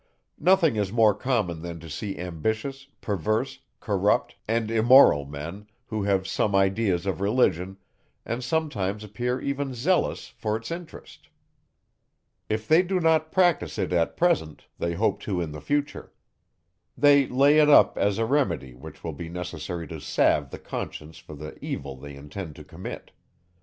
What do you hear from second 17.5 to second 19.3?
it up, as a remedy, which will be